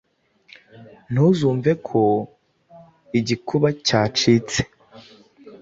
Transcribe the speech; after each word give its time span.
ntuzumve 1.11 1.71
ko 1.87 2.01
igikuba 3.19 3.67
cyacitse 3.85 4.59